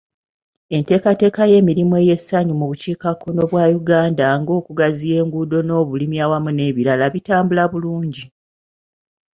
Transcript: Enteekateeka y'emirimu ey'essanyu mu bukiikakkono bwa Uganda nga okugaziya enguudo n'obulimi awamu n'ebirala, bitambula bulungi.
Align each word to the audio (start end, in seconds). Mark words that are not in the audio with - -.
Enteekateeka 0.75 1.41
y'emirimu 1.51 1.93
ey'essanyu 2.01 2.53
mu 2.59 2.65
bukiikakkono 2.69 3.41
bwa 3.49 3.63
Uganda 3.79 4.25
nga 4.39 4.51
okugaziya 4.59 5.15
enguudo 5.23 5.57
n'obulimi 5.63 6.17
awamu 6.25 6.49
n'ebirala, 6.53 7.05
bitambula 7.13 7.63
bulungi. 7.71 8.23